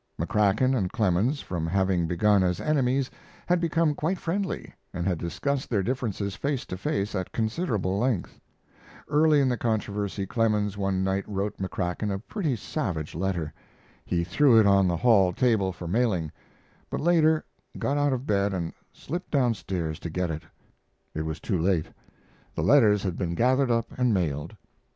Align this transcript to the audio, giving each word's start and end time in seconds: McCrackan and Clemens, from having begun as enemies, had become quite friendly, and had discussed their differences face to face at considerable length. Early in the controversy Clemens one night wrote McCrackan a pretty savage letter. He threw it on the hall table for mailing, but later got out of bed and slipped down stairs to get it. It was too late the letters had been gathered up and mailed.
McCrackan 0.19 0.75
and 0.75 0.91
Clemens, 0.91 1.41
from 1.41 1.67
having 1.67 2.07
begun 2.07 2.41
as 2.41 2.59
enemies, 2.59 3.11
had 3.45 3.61
become 3.61 3.93
quite 3.93 4.17
friendly, 4.17 4.73
and 4.95 5.05
had 5.05 5.19
discussed 5.19 5.69
their 5.69 5.83
differences 5.83 6.35
face 6.35 6.65
to 6.65 6.75
face 6.75 7.13
at 7.13 7.31
considerable 7.31 7.99
length. 7.99 8.39
Early 9.09 9.39
in 9.39 9.47
the 9.47 9.59
controversy 9.59 10.25
Clemens 10.25 10.75
one 10.75 11.03
night 11.03 11.23
wrote 11.27 11.57
McCrackan 11.57 12.11
a 12.11 12.17
pretty 12.17 12.55
savage 12.55 13.13
letter. 13.13 13.53
He 14.03 14.23
threw 14.23 14.59
it 14.59 14.65
on 14.65 14.87
the 14.87 14.97
hall 14.97 15.33
table 15.33 15.71
for 15.71 15.87
mailing, 15.87 16.31
but 16.89 16.99
later 16.99 17.45
got 17.77 17.99
out 17.99 18.11
of 18.11 18.25
bed 18.25 18.55
and 18.55 18.73
slipped 18.91 19.29
down 19.29 19.53
stairs 19.53 19.99
to 19.99 20.09
get 20.09 20.31
it. 20.31 20.41
It 21.13 21.27
was 21.27 21.39
too 21.39 21.59
late 21.59 21.85
the 22.55 22.63
letters 22.63 23.03
had 23.03 23.19
been 23.19 23.35
gathered 23.35 23.69
up 23.69 23.91
and 23.99 24.11
mailed. 24.15 24.55